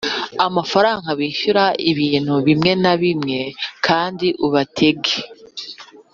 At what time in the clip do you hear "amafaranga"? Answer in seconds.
0.47-1.09